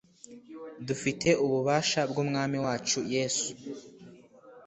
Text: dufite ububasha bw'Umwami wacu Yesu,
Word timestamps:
dufite 0.87 1.29
ububasha 1.45 2.01
bw'Umwami 2.09 2.57
wacu 2.65 2.99
Yesu, 3.15 3.49